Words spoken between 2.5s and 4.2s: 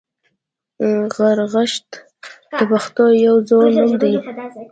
د پښتنو یو زوړ نوم دی